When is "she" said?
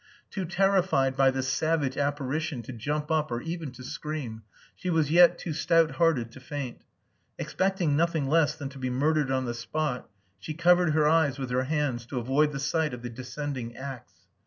4.75-4.89, 10.39-10.55